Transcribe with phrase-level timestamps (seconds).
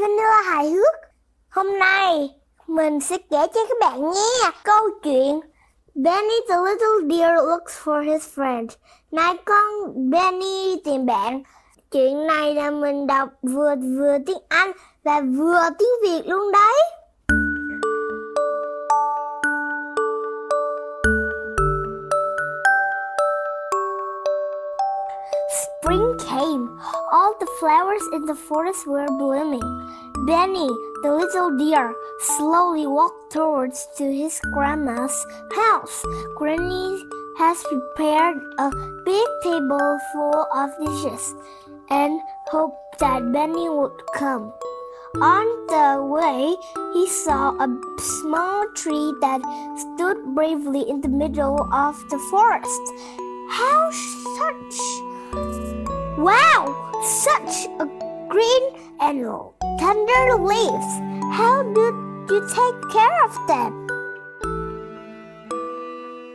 [0.00, 0.94] Vanilla hài hước.
[1.50, 2.30] Hôm nay
[2.66, 5.40] mình sẽ kể cho các bạn nghe câu chuyện
[5.94, 8.66] Benny the little deer looks for his friend.
[9.10, 9.64] nai con
[10.10, 11.42] Benny tìm bạn.
[11.90, 14.72] Chuyện này là mình đọc vừa vừa tiếng Anh
[15.04, 16.99] và vừa tiếng Việt luôn đấy.
[27.12, 29.60] All the flowers in the forest were blooming.
[30.26, 30.68] Benny,
[31.02, 36.04] the little deer, slowly walked towards to his grandma's house.
[36.36, 37.04] Granny
[37.38, 38.70] has prepared a
[39.04, 41.34] big table full of dishes
[41.90, 44.52] and hoped that Benny would come.
[45.20, 46.56] On the way,
[46.94, 47.68] he saw a
[47.98, 49.42] small tree that
[49.76, 52.82] stood bravely in the middle of the forest.
[53.50, 55.09] How such
[56.20, 56.74] Wow!
[57.02, 57.86] Such a
[58.28, 58.62] green
[58.98, 59.24] and
[59.80, 60.90] tender leaves.
[61.32, 61.94] How did
[62.28, 63.86] you take care of them?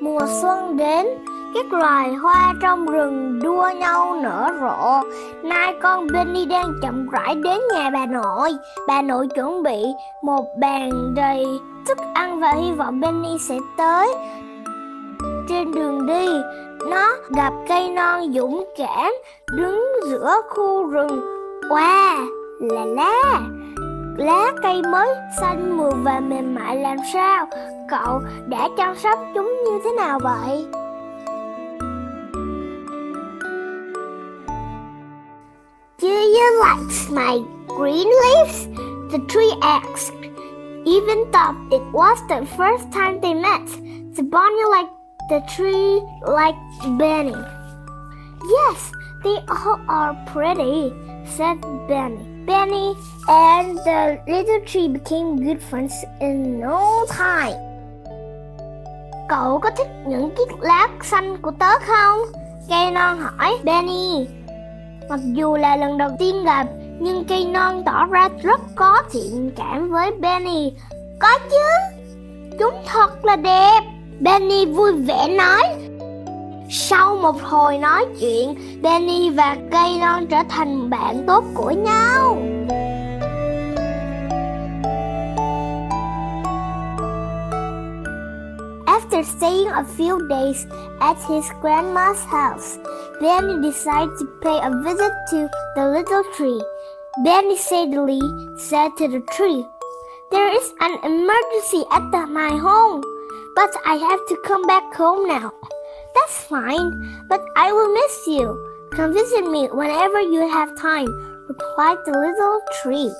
[0.00, 1.06] Mùa xuân đến,
[1.54, 5.08] các loài hoa trong rừng đua nhau nở rộ.
[5.48, 8.50] Nay con Benny đang chậm rãi đến nhà bà nội.
[8.88, 9.84] Bà nội chuẩn bị
[10.22, 11.44] một bàn đầy
[11.88, 14.14] thức ăn và hy vọng Benny sẽ tới.
[15.48, 16.26] Trên đường đi,
[16.90, 19.12] nó gặp cây non dũng cảm
[19.56, 21.20] đứng giữa khu rừng.
[21.68, 22.26] Wow,
[22.60, 23.40] là lá!
[24.16, 25.08] Lá cây mới
[25.40, 27.46] xanh mượt và mềm mại làm sao?
[27.90, 30.66] Cậu đã chăm sóc chúng như thế nào vậy?
[35.98, 37.42] Do you like my
[37.78, 38.66] green leaves?
[39.12, 40.14] The tree asked.
[40.84, 43.62] Even though it was the first time they met,
[44.16, 45.01] the bunny liked
[45.32, 46.58] the tree like
[46.98, 47.32] Benny.
[48.54, 48.92] Yes,
[49.24, 50.92] they all are pretty,
[51.24, 51.56] said
[51.88, 52.20] Benny.
[52.44, 52.92] Benny
[53.28, 57.56] and the little tree became good friends in no time.
[59.28, 62.18] Cậu có thích những chiếc lá xanh của tớ không?
[62.68, 64.26] Cây non hỏi Benny.
[65.10, 66.66] Mặc dù là lần đầu tiên gặp,
[67.00, 70.72] nhưng cây non tỏ ra rất có thiện cảm với Benny.
[71.20, 71.96] Có chứ,
[72.58, 73.80] chúng thật là đẹp.
[74.22, 75.62] Benny vui vẻ nói.
[76.70, 82.36] Sau một hồi nói chuyện, Benny và cây non trở thành bạn tốt của nhau.
[88.86, 90.66] After staying a few days
[91.00, 92.78] at his grandma's house,
[93.20, 95.38] Benny decided to pay a visit to
[95.76, 96.60] the little tree.
[97.24, 98.20] Benny sadly
[98.58, 99.64] said to the tree,
[100.30, 103.11] There is an emergency at the, my home.
[103.54, 105.50] But I have to come back home now.
[106.14, 106.90] That's fine,
[107.28, 108.56] but I will miss you.
[108.96, 111.08] Come visit me whenever you have time,
[111.48, 113.10] replied the little tree.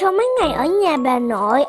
[0.00, 1.64] Sau mấy ngày ở nhà bà nội,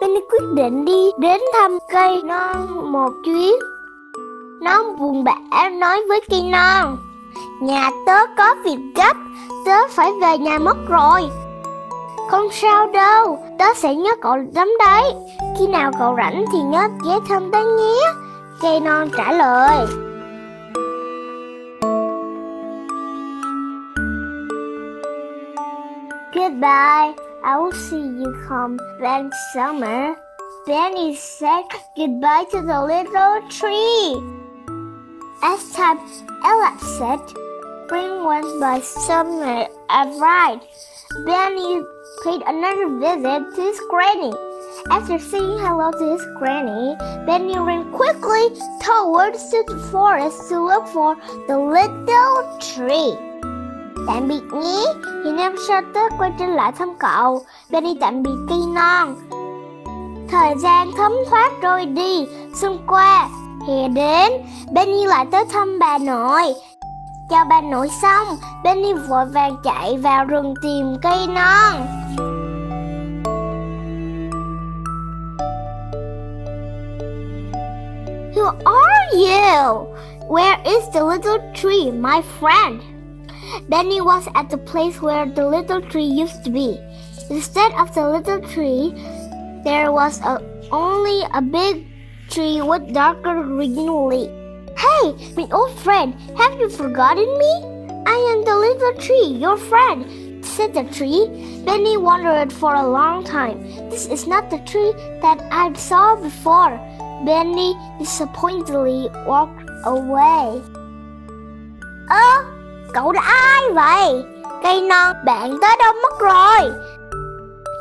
[0.00, 3.54] Penny quyết định đi đến thăm cây non một chuyến.
[4.62, 6.96] Nó buồn bã nói với cây non,
[7.60, 9.16] Nhà tớ có việc gấp,
[9.66, 11.22] tớ phải về nhà mất rồi.
[12.30, 15.14] Không sao đâu, tớ sẽ nhớ cậu lắm đấy.
[15.58, 18.12] Khi nào cậu rảnh thì nhớ ghé thăm tớ nhé.
[18.62, 19.86] Cây non trả lời.
[26.34, 27.14] Goodbye.
[27.44, 30.16] I will see you come back summer.
[30.66, 31.64] Benny said
[31.96, 34.14] goodbye to the little tree.
[35.42, 35.98] As time
[36.44, 37.34] elapsed,
[37.86, 40.64] spring went by, summer arrived.
[41.26, 41.82] Benny
[42.24, 44.32] paid another visit to his granny.
[44.90, 48.48] After saying hello to his granny, Benny ran quickly
[48.80, 51.16] towards the forest to look for
[51.48, 53.12] the little tree.
[54.06, 54.84] Tạm biệt nhé,
[55.24, 57.42] thì năm sau Tết quay trở lại thăm cậu.
[57.70, 59.14] Benny tạm biệt cây non.
[60.28, 63.28] Thời gian thấm thoát trôi đi, xuân qua,
[63.68, 64.32] hè đến,
[64.72, 66.54] Benny lại tới thăm bà nội.
[67.32, 71.86] Chào bà nội xong, Benny vội vàng chạy vào rừng tìm cây non.
[78.34, 79.86] Who are you?
[80.28, 82.80] Where is the little tree, my friend?
[83.68, 86.78] Benny was at the place where the little tree used to be.
[87.30, 88.92] Instead of the little tree,
[89.64, 90.38] there was a,
[90.70, 91.86] only a big
[92.30, 94.41] tree with darker green leaves.
[94.82, 97.52] Hey, my old friend, have you forgotten me?
[98.04, 101.30] I am the little tree, your friend, said the tree.
[101.64, 103.62] Benny wondered for a long time.
[103.90, 104.92] This is not the tree
[105.22, 106.80] that I saw before.
[107.24, 110.60] Benny disappointedly walked away.
[112.10, 112.44] Oh,
[112.94, 114.24] cậu là ai vậy?
[114.62, 116.70] Cây non, bạn tới đâu mất rồi?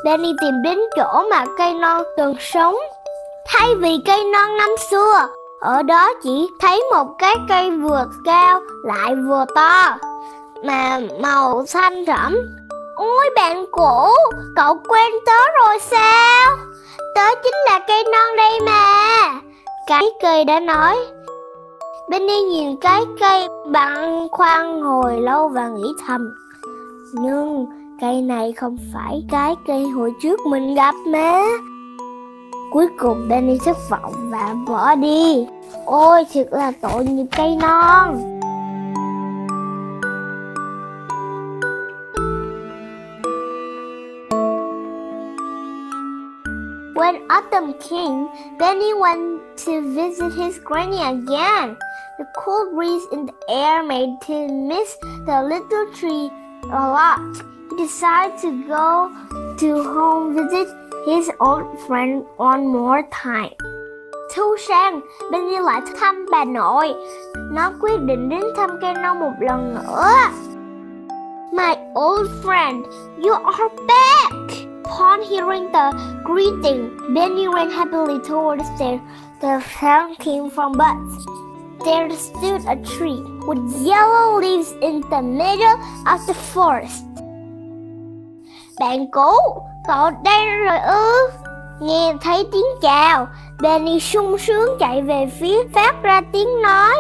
[0.05, 2.75] Benny tìm đến chỗ mà cây non từng sống.
[3.45, 5.27] Thay vì cây non năm xưa,
[5.61, 9.97] ở đó chỉ thấy một cái cây vừa cao lại vừa to,
[10.63, 12.35] mà màu xanh rẫm.
[12.95, 14.09] Ôi bạn cũ,
[14.55, 16.57] cậu quen tớ rồi sao?
[17.15, 18.95] Tớ chính là cây non đây mà.
[19.87, 20.95] Cái cây đã nói.
[22.09, 26.29] Benny nhìn cái cây bằng khoan hồi lâu và nghĩ thầm.
[27.13, 27.65] Nhưng
[28.01, 31.41] cây này không phải cái cây hồi trước mình gặp mà.
[32.71, 35.47] Cuối cùng Danny thất vọng và bỏ đi.
[35.85, 38.41] Ôi thiệt là tội nghiệp cây non.
[46.95, 48.27] When autumn came,
[48.59, 51.75] Danny went to visit his granny again.
[52.19, 54.95] The cool breeze in the air made him miss
[55.27, 56.29] the little tree
[56.71, 57.19] a lot.
[57.77, 59.11] Decided to go
[59.57, 60.67] to home visit
[61.05, 63.53] his old friend one more time.
[64.35, 65.01] Thu sang,
[65.31, 66.93] Benny lại thăm bà nội.
[67.51, 68.69] Nó quyết định đến thăm
[69.01, 70.13] non một lần nữa.
[71.53, 72.83] My old friend,
[73.23, 74.51] you are back!
[74.83, 75.91] Upon hearing the
[76.23, 78.99] greeting, Benny ran happily towards there.
[79.41, 81.25] The sound came from Buzz.
[81.85, 87.05] There stood a tree with yellow leaves in the middle of the forest.
[88.81, 89.31] Bạn cũ,
[89.87, 91.29] cậu đây rồi ư?
[91.81, 93.27] Nghe thấy tiếng chào,
[93.61, 96.93] Benny sung sướng chạy về phía phát ra tiếng nói.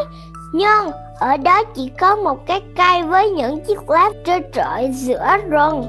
[0.53, 5.37] Nhưng ở đó chỉ có một cái cây với những chiếc lá trơ trọi giữa
[5.49, 5.87] rừng.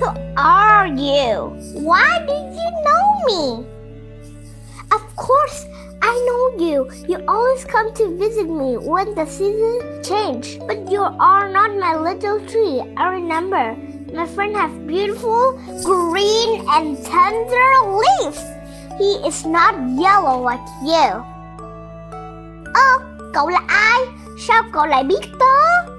[0.00, 1.50] Who are you?
[1.84, 3.69] Why did you know me?
[6.26, 6.90] Know you.
[7.08, 10.58] You always come to visit me when the seasons change.
[10.66, 12.82] But you are not my little tree.
[12.96, 13.76] I remember.
[14.12, 17.70] My friend has beautiful green and tender
[18.00, 18.42] leaves.
[18.98, 21.22] He is not yellow like you.
[22.74, 22.98] Ơ,
[23.34, 24.00] cậu là ai?
[24.48, 25.90] Sao cậu lại biết tớ?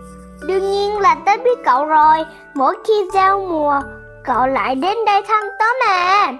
[0.47, 2.17] Đương nhiên là tớ biết cậu rồi.
[2.53, 3.81] Mỗi khi giao mùa,
[4.23, 6.33] cậu lại đến đây thăm tớ mà.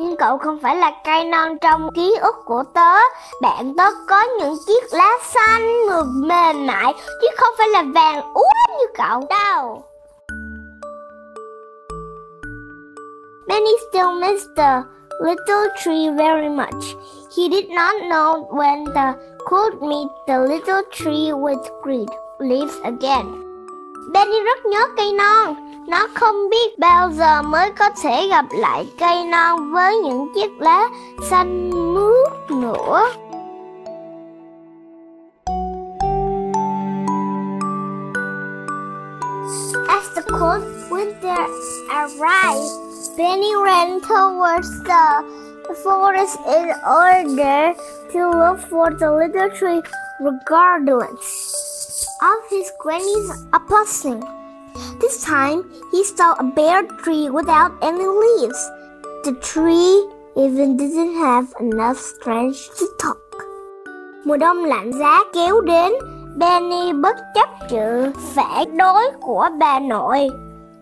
[0.00, 2.96] Nhưng cậu không phải là cây non trong ký ức của tớ
[3.42, 8.34] Bạn tớ có những chiếc lá xanh mượt mềm mại, Chứ không phải là vàng
[8.34, 9.82] úa như cậu đâu
[13.48, 14.82] Benny still missed the
[15.20, 16.84] little tree very much.
[17.36, 19.12] He did not know when the
[19.44, 22.06] could meet the little tree with green
[22.38, 23.26] leaves again.
[24.12, 25.69] Benny rất nhớ cây non.
[25.90, 30.60] Nó không biết bao giờ mới có thể gặp lại cây non với những chiếc
[30.60, 30.88] lá
[31.30, 33.06] xanh mướt nữa.
[39.88, 41.46] As the cold winter
[41.88, 42.70] arrived,
[43.18, 45.22] Benny ran towards the
[45.84, 47.74] forest in order
[48.12, 49.80] to look for the little tree
[50.20, 51.50] regardless
[52.20, 54.39] of his granny's opposing.
[55.00, 58.70] This time he saw a bare tree without any leaves.
[59.24, 60.04] The tree
[60.36, 63.16] even didn't have enough strength to talk.
[64.24, 65.92] Mùa đông lạnh giá kéo đến,
[66.36, 70.28] Benny bất chấp sự phản đối của bà nội,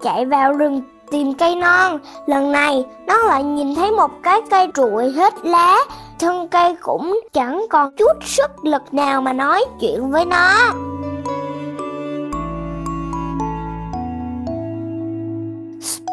[0.03, 1.99] chạy vào rừng tìm cây non.
[2.27, 5.79] Lần này, nó lại nhìn thấy một cái cây trụi hết lá,
[6.19, 10.73] thân cây cũng chẳng còn chút sức lực nào mà nói chuyện với nó.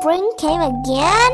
[0.06, 1.34] Spring came again.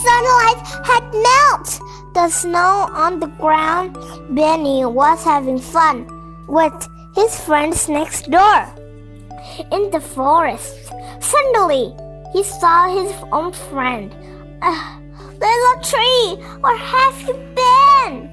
[0.00, 0.56] Sunlight
[0.88, 1.82] had melted
[2.14, 3.92] the snow on the ground.
[4.30, 6.06] Benny was having fun
[6.48, 6.72] with
[7.14, 8.64] his friends next door.
[9.70, 10.88] In the forest,
[11.20, 11.92] suddenly
[12.32, 14.08] he saw his own friend.
[14.62, 14.80] Uh,
[15.36, 18.28] little tree, where have you been?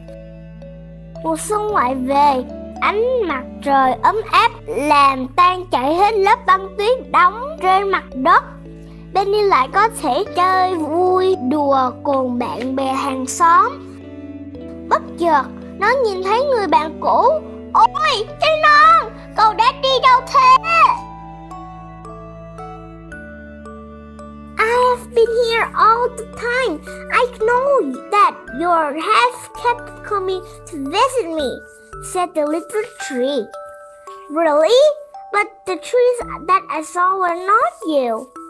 [1.24, 2.44] Mùa xuân lại về,
[2.82, 8.04] ánh mặt trời ấm áp làm tan chảy hết lớp băng tuyết đóng trên mặt
[8.16, 8.44] đất.
[9.14, 13.72] Benny lại có thể chơi vui đùa cùng bạn bè hàng xóm.
[14.90, 15.44] Bất chợt,
[15.80, 17.24] nó nhìn thấy người bạn cũ.
[17.74, 20.74] Ôi, cây non, cậu đã đi đâu thế?
[24.58, 26.80] I have been here all the time.
[27.12, 28.70] I know that you
[29.02, 31.50] have kept coming to visit me,
[32.14, 33.46] said the little tree.
[34.30, 34.80] Really?
[35.34, 38.43] But the trees that I saw were not you.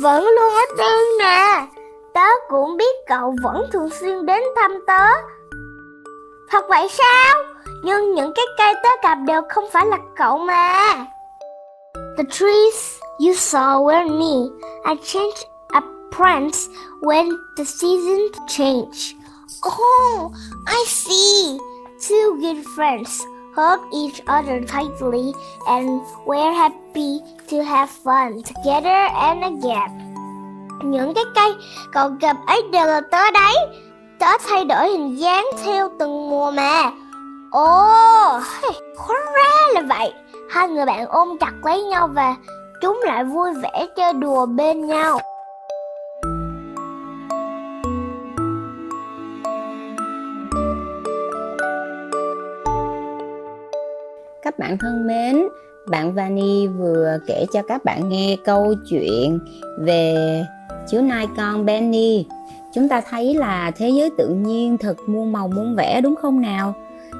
[0.00, 1.66] Vẫn luôn ở đây nè.
[2.14, 5.06] Tớ cũng biết cậu vẫn thường xuyên đến thăm tớ.
[6.50, 7.42] Thật vậy sao?
[7.84, 10.94] Nhưng những cái cây tớ gặp đều không phải là cậu mà.
[12.16, 16.58] The trees you saw were me I changed appearance
[17.00, 19.14] when the seasons change.
[19.66, 20.32] Oh,
[20.66, 21.58] I see.
[22.08, 23.22] Two good friends
[23.56, 25.32] hug each other tightly
[25.66, 25.88] and
[26.26, 29.90] were happy to have fun together and again.
[30.84, 31.54] Những cái cây
[31.92, 33.54] cậu gặp ấy đều là tớ đấy.
[34.18, 36.90] Tớ thay đổi hình dáng theo từng mùa mà.
[37.50, 37.76] Ồ,
[38.96, 40.12] hóa ra là vậy.
[40.50, 42.36] Hai người bạn ôm chặt lấy nhau và
[42.82, 45.18] chúng lại vui vẻ chơi đùa bên nhau.
[54.52, 55.42] Các bạn thân mến,
[55.90, 59.38] bạn Vani vừa kể cho các bạn nghe câu chuyện
[59.78, 60.14] về
[60.90, 62.26] chú nai con Benny.
[62.74, 66.40] Chúng ta thấy là thế giới tự nhiên thật muôn màu muôn vẻ đúng không
[66.40, 66.74] nào?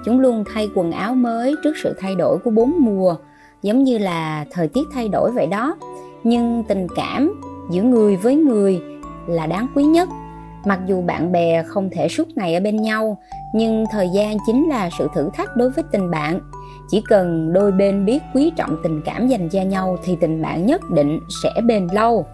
[0.04, 3.16] Chúng luôn thay quần áo mới trước sự thay đổi của bốn mùa,
[3.62, 5.76] giống như là thời tiết thay đổi vậy đó.
[6.24, 8.80] Nhưng tình cảm giữa người với người
[9.26, 10.08] là đáng quý nhất.
[10.64, 13.18] Mặc dù bạn bè không thể suốt ngày ở bên nhau,
[13.54, 16.40] nhưng thời gian chính là sự thử thách đối với tình bạn.
[16.92, 20.66] Chỉ cần đôi bên biết quý trọng tình cảm dành cho nhau thì tình bạn
[20.66, 22.26] nhất định sẽ bền lâu.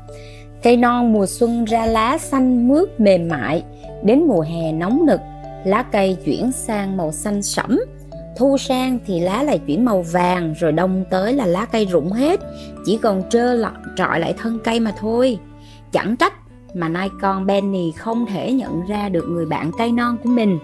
[0.63, 3.63] Cây non mùa xuân ra lá xanh mướt mềm mại,
[4.03, 5.21] đến mùa hè nóng nực,
[5.65, 7.81] lá cây chuyển sang màu xanh sẫm.
[8.37, 12.13] Thu sang thì lá lại chuyển màu vàng, rồi đông tới là lá cây rụng
[12.13, 12.41] hết,
[12.85, 15.39] chỉ còn trơ lọt trọi lại thân cây mà thôi.
[15.93, 16.35] Chẳng trách
[16.75, 20.59] mà nay con Benny không thể nhận ra được người bạn cây non của mình.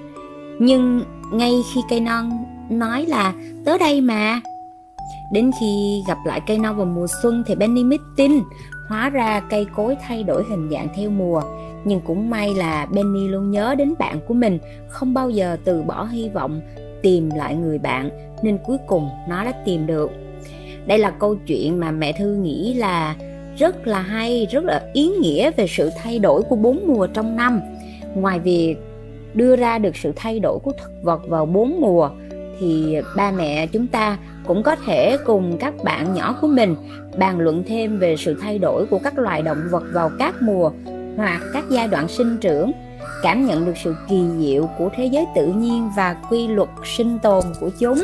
[0.59, 4.41] Nhưng ngay khi cây non nói là tới đây mà.
[5.33, 8.33] Đến khi gặp lại cây non vào mùa xuân thì Benny mới tin
[8.89, 11.43] Hóa ra cây cối thay đổi hình dạng theo mùa.
[11.85, 15.83] Nhưng cũng may là Benny luôn nhớ đến bạn của mình Không bao giờ từ
[15.83, 16.61] bỏ hy vọng
[17.03, 18.11] tìm lại người bạn
[18.43, 20.11] Nên cuối cùng nó đã tìm được.
[20.87, 23.17] Đây là câu chuyện mà mẹ Thư nghĩ là
[23.57, 27.37] rất là hay, rất là ý nghĩa về sự thay đổi của bốn mùa trong
[27.37, 27.61] năm.
[28.15, 28.77] Ngoài việc
[29.35, 32.11] đưa ra được sự thay đổi của thực vật vào bốn mùa
[32.61, 36.77] thì ba mẹ chúng ta cũng có thể cùng các bạn nhỏ của mình
[37.19, 40.71] bàn luận thêm về sự thay đổi của các loài động vật vào các mùa
[41.17, 42.73] hoặc các giai đoạn sinh trưởng,
[43.23, 47.19] cảm nhận được sự kỳ diệu của thế giới tự nhiên và quy luật sinh
[47.23, 47.99] tồn của chúng.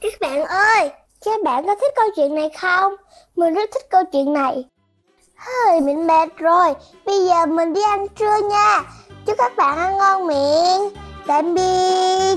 [0.00, 0.90] Các bạn ơi,
[1.24, 2.92] các bạn có thích câu chuyện này không?
[3.36, 4.64] Mình rất thích câu chuyện này.
[5.36, 6.74] Hơi mình mệt rồi,
[7.06, 8.82] bây giờ mình đi ăn trưa nha.
[9.26, 11.02] Chúc các bạn ăn ngon miệng.
[11.26, 12.36] Tạm biệt.